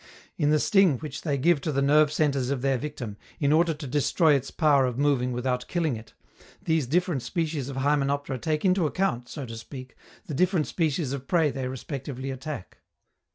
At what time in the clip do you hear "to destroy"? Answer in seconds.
3.75-4.33